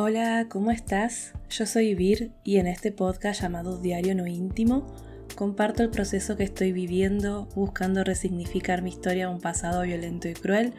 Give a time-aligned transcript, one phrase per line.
[0.00, 1.32] Hola, ¿cómo estás?
[1.50, 4.86] Yo soy Vir y en este podcast llamado Diario No Íntimo
[5.34, 10.34] comparto el proceso que estoy viviendo buscando resignificar mi historia a un pasado violento y
[10.34, 10.72] cruel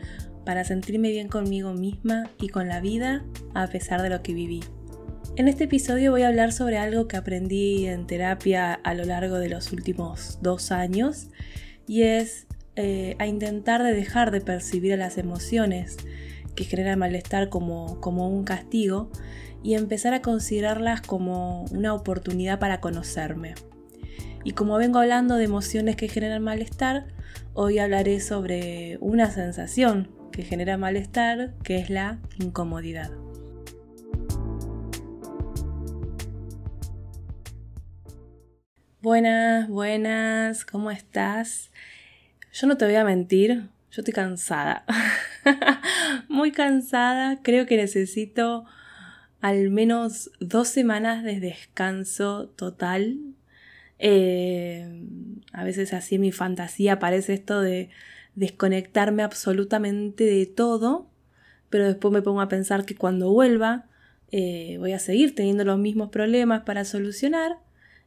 [0.45, 4.61] para sentirme bien conmigo misma y con la vida a pesar de lo que viví.
[5.35, 9.37] En este episodio voy a hablar sobre algo que aprendí en terapia a lo largo
[9.37, 11.27] de los últimos dos años
[11.87, 12.47] y es
[12.77, 15.97] eh, a intentar de dejar de percibir las emociones
[16.55, 19.09] que generan malestar como, como un castigo
[19.63, 23.55] y empezar a considerarlas como una oportunidad para conocerme.
[24.43, 27.07] Y como vengo hablando de emociones que generan malestar,
[27.53, 33.11] hoy hablaré sobre una sensación que genera malestar, que es la incomodidad.
[39.01, 41.71] Buenas, buenas, ¿cómo estás?
[42.51, 44.85] Yo no te voy a mentir, yo estoy cansada.
[46.29, 47.41] Muy cansada.
[47.41, 48.65] Creo que necesito
[49.41, 53.19] al menos dos semanas de descanso total.
[53.97, 55.03] Eh,
[55.51, 57.89] a veces así en mi fantasía parece esto de
[58.35, 61.09] desconectarme absolutamente de todo,
[61.69, 63.85] pero después me pongo a pensar que cuando vuelva
[64.31, 67.57] eh, voy a seguir teniendo los mismos problemas para solucionar,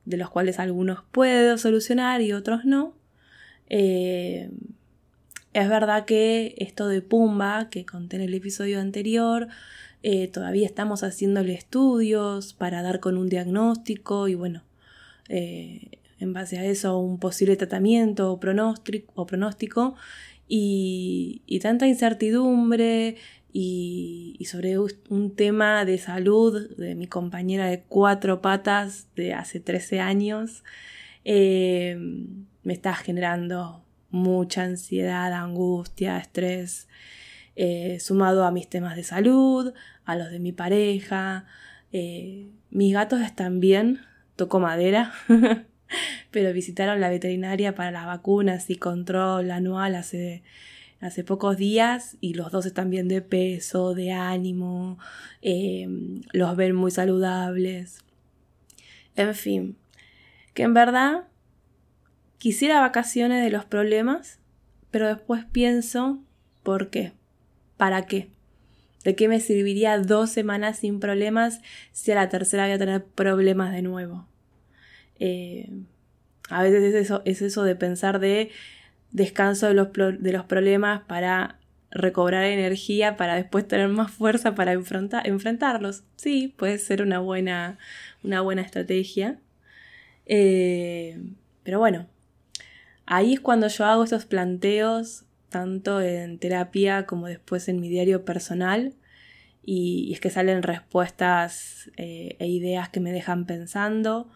[0.05, 2.95] de los cuales algunos puedo solucionar y otros no.
[3.69, 4.51] Eh,
[5.53, 9.49] es verdad que esto de Pumba, que conté en el episodio anterior,
[10.03, 14.63] eh, todavía estamos haciéndole estudios para dar con un diagnóstico y bueno,
[15.29, 19.95] eh, en base a eso un posible tratamiento o pronóstico,
[20.49, 23.17] y, tanta incertidumbre
[23.53, 30.01] y, sobre un tema de salud de mi compañera de cuatro patas de hace 13
[30.01, 30.63] años,
[31.25, 31.97] eh,
[32.65, 33.83] me está generando
[34.13, 36.87] mucha ansiedad, angustia, estrés,
[37.57, 39.73] eh, sumado a mis temas de salud,
[40.05, 41.47] a los de mi pareja.
[41.93, 44.01] Eh, mis gatos están bien,
[44.37, 45.13] toco madera,
[46.31, 50.43] pero visitaron la veterinaria para las vacunas y control anual hace,
[51.01, 54.99] hace pocos días y los dos están bien de peso, de ánimo,
[55.43, 55.89] eh,
[56.33, 57.99] los ven muy saludables.
[59.17, 59.77] En fin,
[60.55, 61.25] que en verdad
[62.43, 64.41] Quisiera vacaciones de los problemas,
[64.91, 66.19] pero después pienso,
[66.65, 67.13] ¿por qué?
[67.77, 68.31] ¿Para qué?
[69.05, 71.61] ¿De qué me serviría dos semanas sin problemas
[71.93, 74.27] si a la tercera voy a tener problemas de nuevo?
[75.21, 75.71] Eh,
[76.49, 78.51] a veces es eso, es eso de pensar de
[79.13, 81.61] descanso de los, de los problemas para
[81.93, 86.03] recobrar energía para después tener más fuerza para enfrentarlos.
[86.17, 87.79] Sí, puede ser una buena,
[88.25, 89.39] una buena estrategia.
[90.27, 91.23] Eh,
[91.63, 92.09] pero bueno,
[93.15, 98.25] Ahí es cuando yo hago esos planteos, tanto en terapia como después en mi diario
[98.25, 98.95] personal,
[99.63, 104.31] y, es que salen respuestas eh, e ideas que me dejan pensando,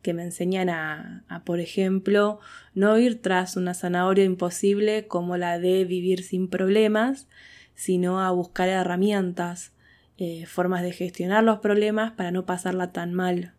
[0.00, 2.40] que me enseñan a, por ejemplo,
[2.74, 7.28] no ir tras una zanahoria imposible como la de vivir sin problemas,
[7.74, 9.74] sino a buscar herramientas,
[10.16, 13.52] eh, formas de gestionar los problemas para no pasarla tan mal.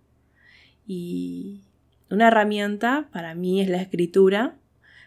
[0.88, 1.62] Y
[2.10, 4.56] una herramienta para mí es la escritura,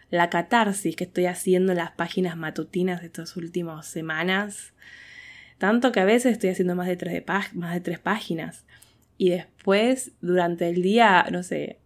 [0.09, 4.73] la catarsis que estoy haciendo en las páginas matutinas de estas últimas semanas.
[5.57, 8.65] Tanto que a veces estoy haciendo más de tres, páginas.
[9.17, 11.79] Y después, durante el día, no sé,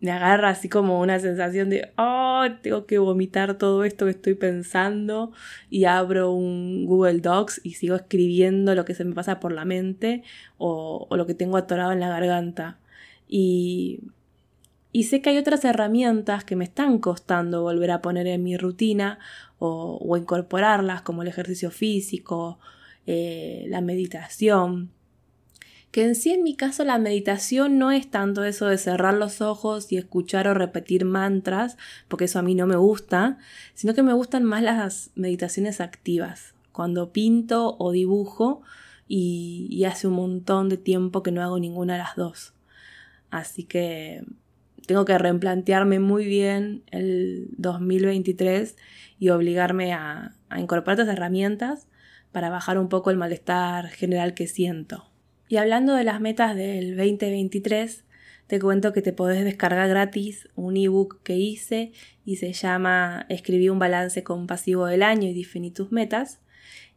[0.00, 4.34] me agarra así como una sensación de, oh, tengo que vomitar todo esto que estoy
[4.34, 5.32] pensando
[5.68, 9.64] y abro un Google Docs y sigo escribiendo lo que se me pasa por la
[9.64, 10.22] mente
[10.58, 12.78] o, o lo que tengo atorado en la garganta.
[13.28, 14.00] Y
[14.92, 18.56] y sé que hay otras herramientas que me están costando volver a poner en mi
[18.56, 19.18] rutina
[19.58, 22.58] o, incorporarlas, como el ejercicio físico,
[23.06, 24.90] eh, la meditación.
[25.90, 29.40] Que en sí en mi caso la meditación no es tanto eso de cerrar los
[29.40, 31.76] ojos y escuchar o repetir mantras,
[32.08, 33.38] porque eso a mí no me gusta,
[33.74, 38.62] sino que me gustan más las meditaciones activas, cuando pinto o dibujo
[39.12, 42.54] y hace un montón de tiempo que no hago ninguna de las dos.
[43.30, 44.24] Así que
[44.90, 48.76] tengo que replantearme muy bien el 2023
[49.20, 51.86] y obligarme a, incorporar estas herramientas
[52.32, 55.08] para bajar un poco el malestar general que siento.
[55.46, 58.04] Y hablando de las metas del 2023,
[58.48, 61.92] te cuento que te podés descargar gratis un ebook que hice
[62.24, 66.40] y se llama Escribí un balance compasivo del año y definí tus metas.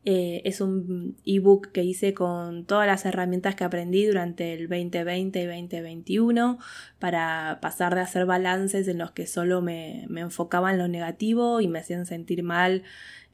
[0.06, 5.42] Eh, es un ebook que hice con todas las herramientas que aprendí durante el 2020
[5.42, 6.60] y 2021
[7.00, 11.80] para pasar de hacer balances en los que solo me, en lo negativo y me
[11.80, 12.84] hacían sentir mal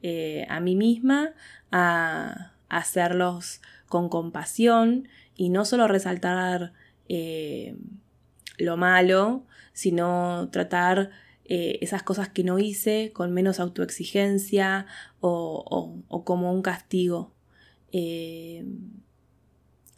[0.02, 1.30] eh, a mí misma
[1.72, 6.72] a, hacerlos con compasión y no solo resaltar
[7.08, 7.74] eh,
[8.58, 11.10] lo malo, sino tratar
[11.50, 14.86] eh, esas cosas que no hice con menos autoexigencia
[15.18, 17.34] o, como un castigo.
[17.90, 18.64] Eh,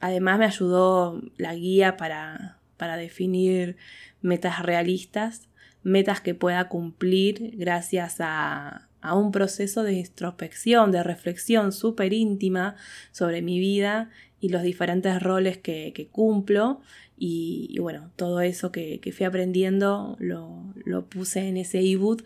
[0.01, 3.77] además me ayudó la guía para, para definir
[4.23, 5.51] metas realistas,
[5.83, 12.77] metas que pueda cumplir gracias a, a un proceso de introspección, de reflexión súper íntima
[13.11, 14.09] sobre mi vida
[14.41, 16.81] y los diferentes roles que, cumplo.
[17.17, 20.62] Y, bueno, todo eso que, fui aprendiendo lo,
[21.09, 22.25] puse en ese ebook,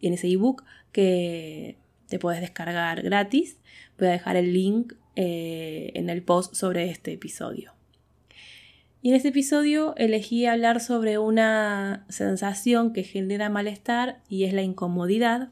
[0.00, 1.76] en ese ebook que
[2.08, 3.58] te puedes descargar gratis.
[3.98, 7.72] Voy a dejar el link eh, en el post sobre este episodio.
[9.00, 14.62] Y en este episodio elegí hablar sobre una sensación que genera malestar y es la
[14.62, 15.50] incomodidad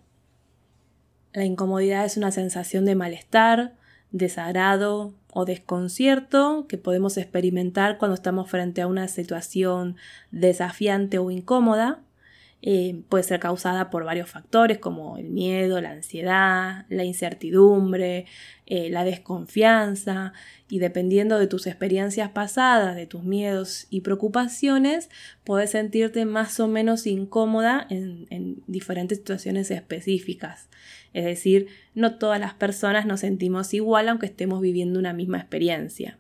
[1.36, 3.74] la incomodidad es una sensación de malestar,
[4.10, 9.96] desagrado o desconcierto que podemos experimentar cuando estamos frente a una situación
[10.30, 12.00] desafiante o incómoda
[12.68, 18.26] eh, puede ser causada por varios factores como el miedo, la ansiedad, la incertidumbre,
[18.66, 20.32] eh, la desconfianza
[20.68, 25.10] y dependiendo de tus experiencias pasadas, de tus miedos y preocupaciones,
[25.44, 30.68] puedes sentirte más o menos incómoda en, en diferentes situaciones específicas.
[31.12, 36.18] Es decir, no todas las personas nos sentimos igual aunque estemos viviendo una misma experiencia.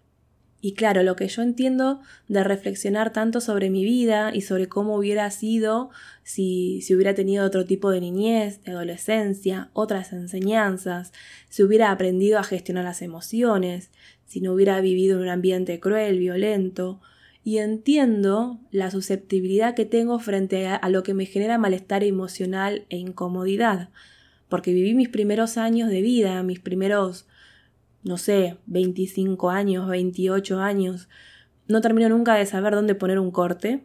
[0.60, 4.96] Y claro, lo que yo entiendo de reflexionar tanto sobre mi vida y sobre cómo
[4.96, 5.90] hubiera sido
[6.24, 11.12] si, si, hubiera tenido otro tipo de niñez, de adolescencia, otras enseñanzas,
[11.50, 13.90] si hubiera aprendido a gestionar las emociones,
[14.24, 17.00] si no hubiera vivido en un ambiente cruel, violento,
[17.44, 22.96] y entiendo la susceptibilidad que tengo frente a lo que me genera malestar emocional e
[22.96, 23.90] incomodidad,
[24.48, 27.26] porque viví mis primeros años de vida, mis primeros
[28.06, 31.08] no sé, 25 años, 28 años,
[31.66, 33.82] no termino nunca de saber dónde poner un corte.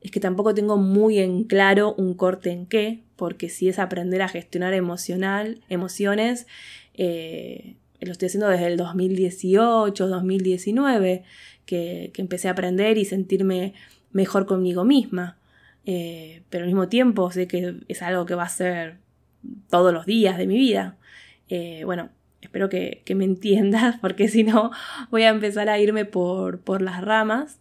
[0.00, 4.22] Es que tampoco tengo muy en claro un corte en qué, porque si es aprender
[4.22, 6.46] a gestionar emocional, emociones,
[6.94, 11.24] eh, lo estoy haciendo desde el 2018, 2019,
[11.64, 13.74] que, que, empecé a aprender y sentirme
[14.12, 15.38] mejor conmigo misma.
[15.86, 18.98] Eh, pero al mismo tiempo sé que es algo que va a ser
[19.70, 20.96] todos los días de mi vida.
[21.48, 22.10] Eh, bueno,
[22.40, 24.70] Espero que, me entiendas, porque si no
[25.10, 27.60] voy a empezar a irme por, por las ramas.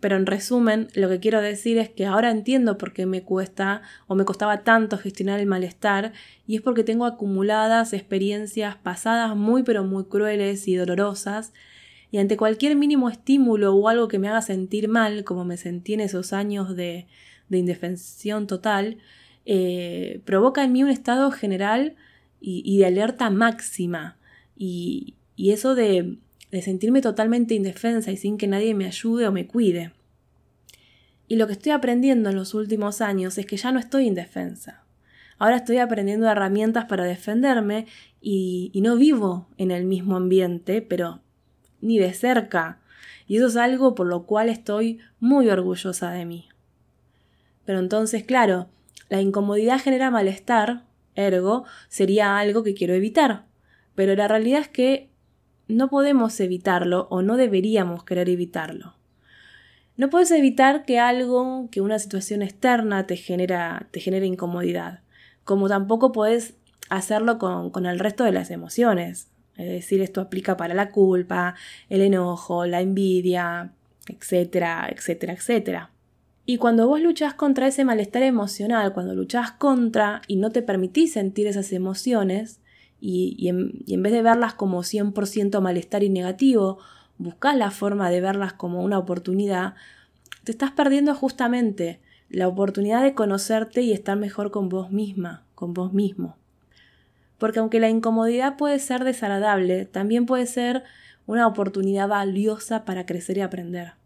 [0.00, 3.82] Pero en resumen, lo que quiero decir es que ahora entiendo por qué me cuesta
[4.06, 6.12] o me costaba tanto gestionar el malestar
[6.46, 11.52] y es porque tengo acumuladas experiencias pasadas muy pero muy crueles y dolorosas
[12.10, 15.94] y ante cualquier mínimo estímulo o algo que me haga sentir mal, como me sentí
[15.94, 17.06] en esos años de,
[17.50, 18.98] indefensión total,
[19.44, 21.96] eh, provoca en mí un estado general
[22.40, 24.18] y, de alerta máxima.
[24.56, 26.18] Y, eso de,
[26.50, 29.92] de sentirme totalmente indefensa y sin que nadie me ayude o me cuide.
[31.28, 34.84] Y lo que estoy aprendiendo en los últimos años es que ya no estoy indefensa.
[35.38, 37.86] Ahora estoy aprendiendo herramientas para defenderme
[38.20, 41.20] y, y, no vivo en el mismo ambiente, pero
[41.80, 42.80] ni de cerca.
[43.26, 46.48] Y eso es algo por lo cual estoy muy orgullosa de mí.
[47.64, 48.68] Pero entonces, claro,
[49.08, 50.84] la incomodidad genera malestar
[51.14, 53.44] Ergo, sería algo que quiero evitar.
[53.94, 55.10] Pero la realidad es que
[55.68, 58.94] no podemos evitarlo o no deberíamos querer evitarlo.
[59.96, 65.00] No puedes evitar que algo, que una situación externa te genera, te incomodidad,
[65.44, 66.54] como tampoco puedes
[66.88, 69.28] hacerlo con, con el resto de las emociones.
[69.56, 71.54] Es decir, esto aplica para la culpa,
[71.90, 73.72] el enojo, la envidia,
[74.08, 75.90] etcétera, etcétera, etcétera.
[76.46, 81.12] Y cuando vos luchás contra ese malestar emocional, cuando luchás contra y no te permitís
[81.12, 82.60] sentir esas emociones,
[83.00, 86.78] y, en, vez de verlas como 100% malestar y negativo,
[87.18, 89.74] buscás la forma de verlas como una oportunidad,
[90.44, 95.74] te estás perdiendo justamente la oportunidad de conocerte y estar mejor con vos misma, con
[95.74, 96.36] vos mismo.
[97.38, 100.84] Porque aunque la incomodidad puede ser desagradable, también puede ser
[101.26, 103.99] una oportunidad valiosa para crecer y aprender.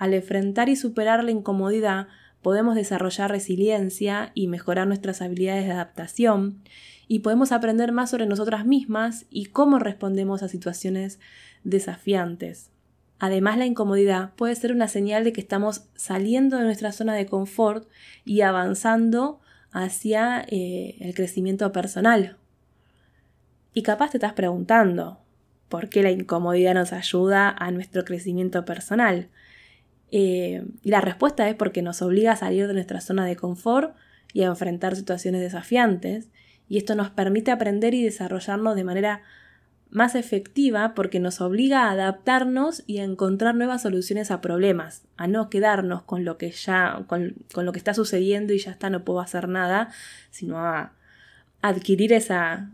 [0.00, 2.08] Al enfrentar y superar la incomodidad,
[2.40, 6.62] podemos desarrollar resiliencia y mejorar nuestras habilidades de adaptación
[7.06, 11.20] y podemos aprender más sobre nosotras mismas y cómo respondemos a situaciones
[11.64, 12.70] desafiantes.
[13.18, 17.26] Además, la incomodidad puede ser una señal de que estamos saliendo de nuestra zona de
[17.26, 17.86] confort
[18.24, 19.40] y avanzando
[19.70, 22.38] hacia eh, el crecimiento personal.
[23.74, 25.20] Y capaz te estás preguntando,
[25.68, 29.28] ¿por qué la incomodidad nos ayuda a nuestro crecimiento personal?
[30.10, 33.94] Eh, y la respuesta es porque nos obliga a salir de nuestra zona de confort
[34.32, 36.28] y a enfrentar situaciones desafiantes,
[36.68, 39.22] y esto nos permite aprender y desarrollarnos de manera
[39.90, 45.26] más efectiva porque nos obliga a adaptarnos y a encontrar nuevas soluciones a problemas, a
[45.26, 49.04] no quedarnos con lo que ya, con, lo que está sucediendo y ya está, no
[49.04, 49.90] puedo hacer nada,
[50.30, 50.92] sino a
[51.60, 52.70] adquirir esa,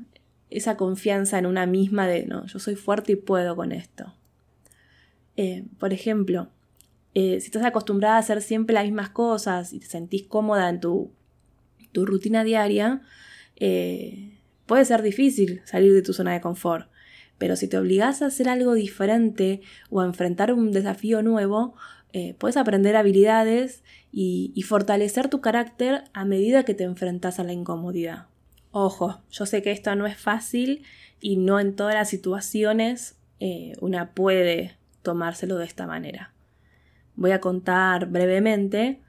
[0.50, 4.12] esa confianza en una misma de, no, yo soy fuerte y puedo con esto.
[5.38, 6.50] Eh, por ejemplo,
[7.18, 10.80] eh, si estás acostumbrada a hacer siempre las mismas cosas y te sentís cómoda en
[10.80, 11.14] tu,
[11.94, 13.00] rutina diaria,
[13.56, 16.90] eh, puede ser difícil salir de tu zona de confort.
[17.38, 21.74] Pero si te obligas a hacer algo diferente o a enfrentar un desafío nuevo,
[22.12, 23.82] eh, puedes aprender habilidades
[24.12, 28.26] y, y, fortalecer tu carácter a medida que te enfrentas a la incomodidad.
[28.72, 30.82] Ojo, yo sé que esto no es fácil
[31.18, 36.35] y no en todas las situaciones eh, una puede tomárselo de esta manera.
[37.16, 39.00] Voy a contar brevemente.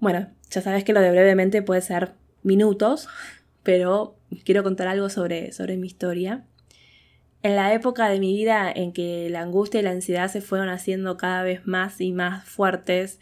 [0.00, 2.12] Bueno, ya sabes que lo de brevemente puede ser
[2.42, 3.08] minutos,
[3.62, 6.44] pero quiero contar algo sobre, sobre mi historia.
[7.42, 10.68] En la época de mi vida en que la angustia y la ansiedad se fueron
[10.68, 13.20] haciendo cada vez más y más fuertes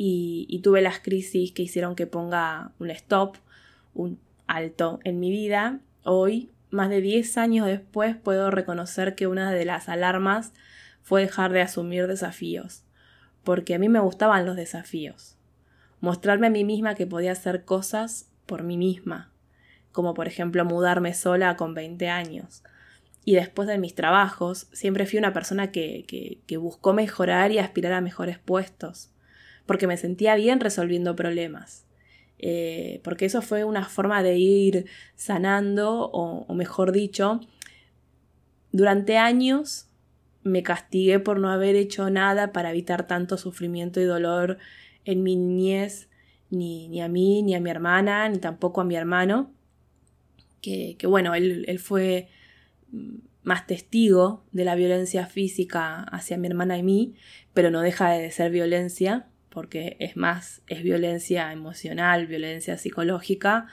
[0.00, 3.36] y, tuve las crisis que hicieron que ponga un stop,
[3.94, 9.50] un alto en mi vida, hoy, más de 10 años después, puedo reconocer que una
[9.52, 10.52] de las alarmas
[11.02, 12.84] fue dejar de asumir desafíos,
[13.48, 15.38] porque a mí me gustaban los desafíos.
[16.00, 19.32] Mostrarme a mí misma que podía hacer cosas por mí misma,
[19.90, 22.62] como por ejemplo mudarme sola con 20 años,
[23.24, 28.02] y después de mis trabajos, siempre fui una persona que, buscó mejorar y aspirar a
[28.02, 29.14] mejores puestos,
[29.64, 31.86] porque me sentía bien resolviendo problemas.
[32.38, 34.84] Eh, porque eso fue una forma de ir
[35.16, 37.40] sanando, o mejor dicho,
[38.72, 39.87] durante años
[40.42, 44.58] me castigué por no haber hecho nada para evitar tanto sufrimiento y dolor
[45.04, 46.08] en mi niñez,
[46.50, 49.52] ni, ni, a mí, ni a mi hermana, ni tampoco a mi hermano,
[50.60, 52.28] que, que bueno, él, él, fue
[53.42, 57.14] más testigo de la violencia física hacia mi hermana y mí,
[57.54, 63.66] pero no deja de ser violencia, porque es más, es violencia emocional, violencia psicológica,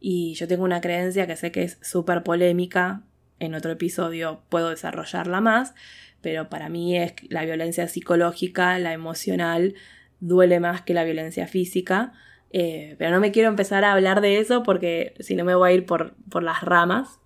[0.00, 3.04] y yo tengo una creencia que sé que es súper polémica,
[3.42, 5.74] en otro episodio puedo desarrollarla más,
[6.20, 9.74] pero para mí es la violencia psicológica, la emocional,
[10.20, 12.12] duele más que la violencia física,
[12.52, 15.70] eh, pero no me quiero empezar a hablar de eso porque si no me voy
[15.70, 17.18] a ir por, por las ramas.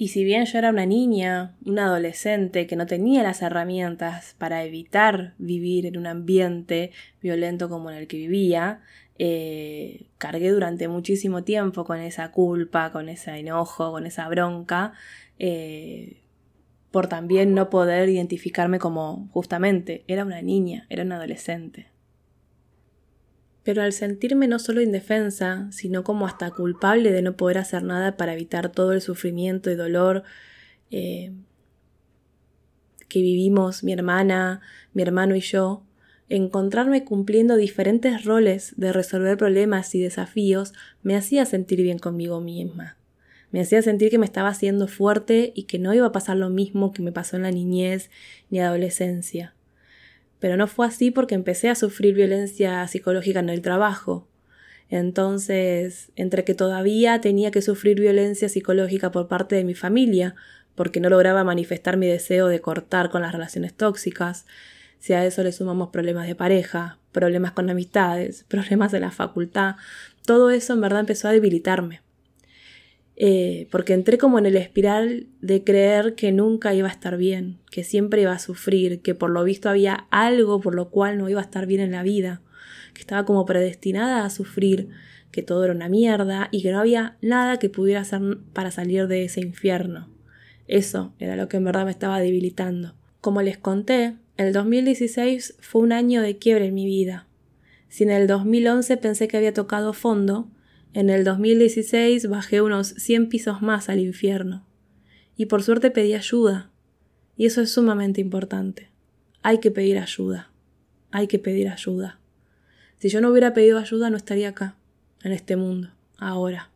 [0.00, 4.64] Y si bien yo era una niña, una adolescente que no tenía las herramientas para
[4.64, 6.90] evitar vivir en un ambiente
[7.20, 8.80] violento como en el que vivía,
[9.18, 14.94] eh, cargué durante muchísimo tiempo con esa culpa, con ese enojo, con esa bronca,
[15.38, 16.22] eh,
[16.90, 21.88] por también no poder identificarme como justamente era una niña, era una adolescente
[23.70, 28.16] pero al sentirme no solo indefensa, sino como hasta culpable de no poder hacer nada
[28.16, 30.24] para evitar todo el sufrimiento y dolor
[30.90, 31.30] eh,
[33.06, 34.60] que vivimos mi hermana,
[34.92, 35.84] mi hermano y yo,
[36.28, 40.72] encontrarme cumpliendo diferentes roles de resolver problemas y desafíos
[41.04, 42.96] me hacía sentir bien conmigo misma.
[43.52, 46.50] Me hacía sentir que me estaba haciendo fuerte y que no iba a pasar lo
[46.50, 48.10] mismo que me pasó en la niñez
[48.50, 49.54] ni adolescencia.
[50.40, 54.26] Pero no fue así porque empecé a sufrir violencia psicológica en el trabajo.
[54.88, 60.34] Entonces, entre que todavía tenía que sufrir violencia psicológica por parte de mi familia,
[60.74, 64.46] porque no lograba manifestar mi deseo de cortar con las relaciones tóxicas,
[64.98, 69.76] si a eso le sumamos problemas de pareja, problemas con amistades, problemas de la facultad,
[70.26, 72.02] todo eso en verdad empezó a debilitarme.
[73.22, 77.58] Eh, porque entré como en el espiral de creer que nunca iba a estar bien,
[77.70, 81.28] que siempre iba a sufrir, que por lo visto había algo por lo cual no
[81.28, 82.40] iba a estar bien en la vida,
[82.94, 84.88] que estaba como predestinada a sufrir,
[85.32, 89.06] que todo era una mierda y que no había nada que pudiera hacer para salir
[89.06, 90.08] de ese infierno.
[90.66, 92.94] Eso era lo que en verdad me estaba debilitando.
[93.20, 97.26] Como les conté, el 2016 fue un año de quiebre en mi vida.
[97.90, 100.48] Si en el 2011 pensé que había tocado fondo,
[100.92, 104.66] en el 2016 bajé unos 100 pisos más al infierno.
[105.36, 106.70] Y por suerte pedí ayuda.
[107.36, 108.90] Y eso es sumamente importante.
[109.42, 110.50] Hay que pedir ayuda.
[111.12, 112.18] Hay que pedir ayuda.
[112.98, 114.76] Si yo no hubiera pedido ayuda no estaría acá,
[115.22, 116.70] en este mundo, ahora,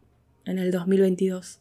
[0.44, 1.58] en el 2022.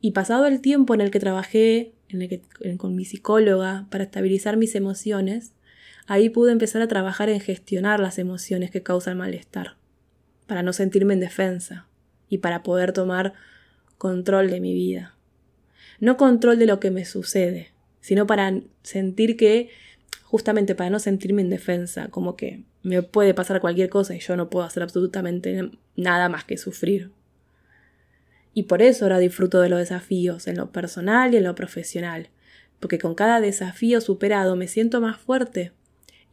[0.00, 2.42] Y pasado el tiempo en el que trabajé en el que,
[2.76, 5.54] con mi psicóloga para estabilizar mis emociones,
[6.06, 9.76] ahí pude empezar a trabajar en gestionar las emociones que causan malestar
[10.46, 11.86] para no sentirme en defensa
[12.28, 13.34] y para poder tomar
[13.98, 15.14] control de mi vida.
[16.00, 19.70] No control de lo que me sucede, sino para sentir que,
[20.24, 24.36] justamente para no sentirme en defensa, como que me puede pasar cualquier cosa y yo
[24.36, 27.10] no puedo hacer absolutamente nada más que sufrir.
[28.52, 32.28] Y por eso ahora disfruto de los desafíos, en lo personal y en lo profesional,
[32.78, 35.72] porque con cada desafío superado me siento más fuerte.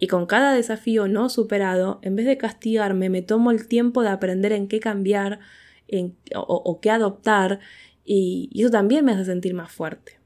[0.02, 4.10] Y con cada desafío no superado, en vez de castigarme, me tomo el tiempo de
[4.10, 5.42] aprender en qué cambiar
[6.34, 7.60] o, qué adoptar,
[8.04, 10.18] y eso también me hace sentir más fuerte.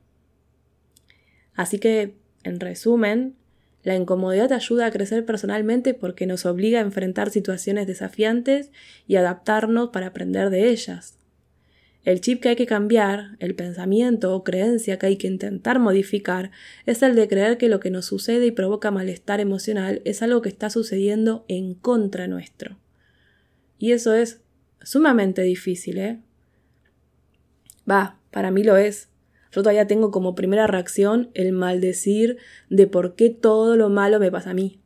[1.56, 3.36] Así que, en resumen,
[3.84, 8.72] la incomodidad te ayuda a crecer personalmente porque nos obliga a enfrentar situaciones desafiantes
[9.08, 11.18] y adaptarnos para aprender de ellas.
[12.06, 16.52] El chip que hay que cambiar, el pensamiento o creencia que hay que intentar modificar,
[16.86, 20.44] es el de creer que lo que nos sucede y provoca malestar emocional es algo
[20.44, 22.78] que está sucediendo en contra nuestro.
[23.80, 24.42] Y eso es
[24.84, 26.20] sumamente difícil, ¿eh?
[27.90, 29.10] Va, para mí lo es.
[29.52, 32.38] Yo todavía tengo como primera reacción el maldecir
[32.70, 34.80] de por qué todo lo malo me pasa a mí.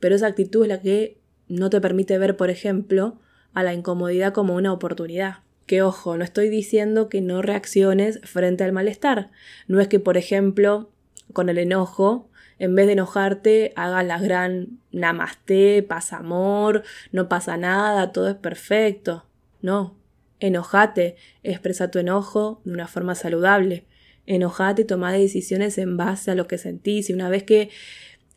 [0.00, 3.20] Pero esa actitud es la que no te permite ver, por ejemplo,
[3.52, 5.44] a la incomodidad como una oportunidad.
[5.70, 9.30] Que ojo, no estoy diciendo que no reacciones frente al malestar.
[9.68, 10.90] No es que, por ejemplo,
[11.32, 17.56] con el enojo, en vez de enojarte, hagas la gran namaste, pasa amor, no pasa
[17.56, 19.26] nada, todo es perfecto.
[19.62, 19.94] No,
[20.40, 23.86] enojate, expresa tu enojo de una forma saludable
[24.26, 27.10] enojate y tomá decisiones en base a lo que sentís.
[27.10, 27.70] Y una vez que,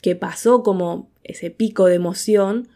[0.04, 2.68] que pasó como ese pico de emoción,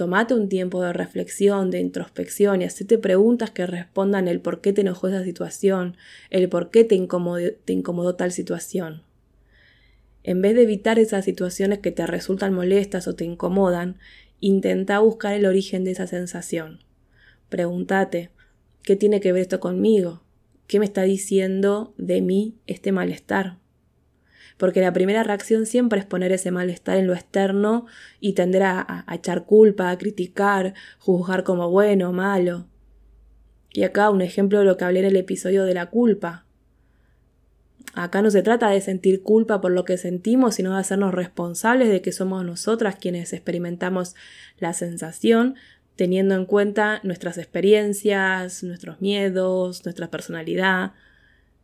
[0.00, 4.72] tomate un tiempo de reflexión, de introspección y hacete preguntas que respondan el por qué
[4.72, 5.98] te enojó esa situación,
[6.30, 9.02] el por qué te incomodó, te incomodó tal situación.
[10.24, 13.98] En vez de evitar esas situaciones que te resultan molestas o te incomodan,
[14.40, 16.82] intenta buscar el origen de esa sensación.
[17.50, 18.30] Pregúntate,
[18.82, 20.22] ¿qué tiene que ver esto conmigo?
[20.66, 23.59] ¿Qué me está diciendo de mí este malestar?
[24.60, 27.86] Porque la primera reacción siempre es poner ese malestar en lo externo
[28.20, 32.66] y tender a, echar culpa, a criticar, juzgar como bueno malo.
[33.72, 36.44] Y acá un ejemplo de lo que hablé en el episodio de la culpa.
[37.94, 41.88] Acá no se trata de sentir culpa por lo que sentimos, sino de hacernos responsables
[41.88, 44.14] de que somos nosotras quienes experimentamos
[44.58, 45.54] la sensación,
[45.96, 50.92] teniendo en cuenta nuestras experiencias, nuestros miedos, nuestra personalidad,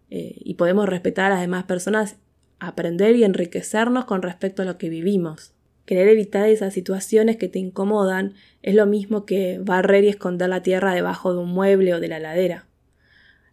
[0.09, 2.16] eh, y podemos respetar a las demás personas,
[2.59, 5.53] aprender y enriquecernos con respecto a lo que vivimos.
[5.85, 10.62] Querer evitar esas situaciones que te incomodan es lo mismo que barrer y esconder la
[10.62, 12.66] tierra debajo de un mueble o de la ladera.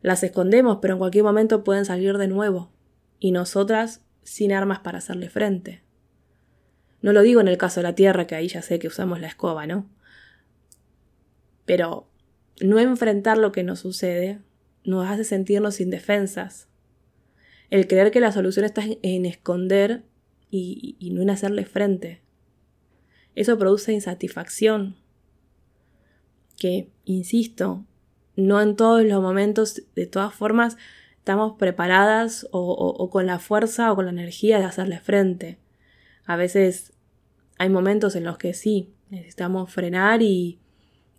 [0.01, 2.71] Las escondemos, pero en cualquier momento pueden salir de nuevo,
[3.19, 5.83] y nosotras sin armas para hacerle frente.
[7.01, 9.19] No lo digo en el caso de la tierra, que ahí ya sé que usamos
[9.19, 9.87] la escoba, ¿no?
[11.65, 12.07] Pero
[12.61, 14.39] no enfrentar lo que nos sucede
[14.83, 16.67] nos hace sentirnos indefensas.
[17.69, 20.03] El creer que la solución está en esconder
[20.49, 22.21] y, no en hacerle frente.
[23.35, 24.95] Eso produce insatisfacción.
[26.57, 27.85] Que, insisto,
[28.35, 30.77] no en todos los momentos, de todas formas,
[31.17, 35.57] estamos preparadas o, o, con la fuerza o con la energía de hacerle frente.
[36.25, 36.93] A veces
[37.57, 40.59] hay momentos en los que sí, necesitamos frenar y,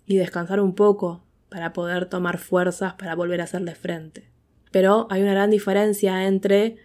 [0.06, 4.33] y descansar un poco para poder tomar fuerzas para volver a hacerle frente.
[4.74, 6.78] Pero hay una gran diferencia entre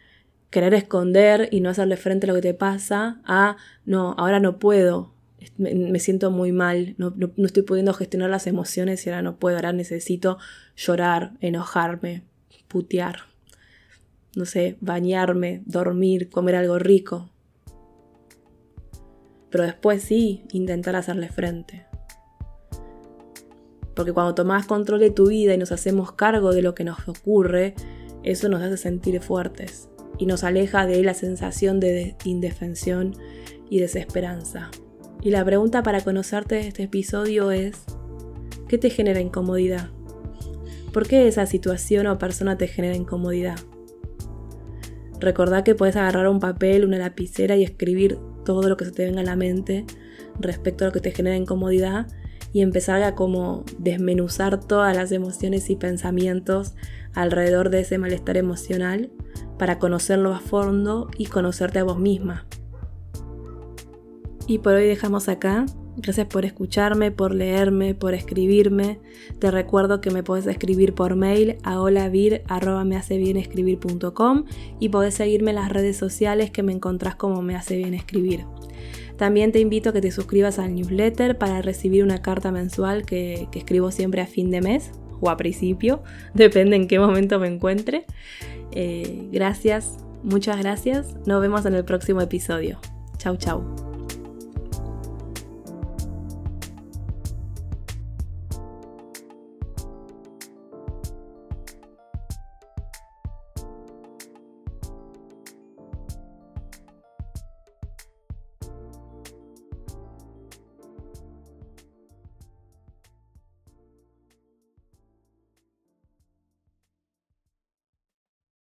[0.52, 4.60] querer esconder y no hacerle frente a lo que te pasa a no, ahora no
[4.60, 5.12] puedo,
[5.58, 9.56] me, siento muy mal, no, no, estoy pudiendo gestionar las emociones y ahora no puedo,
[9.56, 10.38] ahora necesito
[10.76, 12.22] llorar, enojarme,
[12.68, 13.22] putear,
[14.36, 17.32] no sé, bañarme, dormir, comer algo rico.
[19.50, 21.89] Pero después sí, intentar hacerle frente.
[24.00, 27.06] Porque cuando tomás control de tu vida y nos hacemos cargo de lo que nos
[27.10, 27.76] ocurre,
[28.24, 33.14] eso nos hace sentir fuertes y nos aleja de la sensación de indefensión
[33.70, 34.72] y desesperanza.
[35.22, 37.76] Y la pregunta para conocerte de este episodio es,
[38.70, 39.90] ¿qué te genera incomodidad?
[40.94, 43.60] ¿Por qué esa situación o persona te genera incomodidad?
[45.20, 49.04] Recordá que puedes agarrar un papel, una lapicera y escribir todo lo que se te
[49.04, 49.86] venga a la mente
[50.40, 52.08] respecto a lo que te genera incomodidad
[52.52, 56.74] y empezar a como desmenuzar todas las emociones y pensamientos
[57.14, 59.12] alrededor de ese malestar emocional
[59.58, 62.46] para conocerlo a fondo y conocerte a vos misma.
[64.48, 65.66] Y por hoy dejamos acá.
[65.98, 69.02] Gracias por escucharme, por leerme, por escribirme.
[69.38, 74.46] Te recuerdo que me puedes escribir por mail a holavir.mehacebienescribir.com
[74.80, 78.46] y podés seguirme en las redes sociales que me encontrás como me hace bien escribir.
[79.20, 83.50] También te invito a que te suscribas al newsletter para recibir una carta mensual que,
[83.54, 86.02] escribo siempre a fin de mes o a principio,
[86.34, 88.06] depende en qué momento me encuentre.
[88.72, 91.18] Eh, gracias, muchas gracias.
[91.26, 92.80] Nos vemos en el próximo episodio.
[93.18, 93.89] Chau, chau.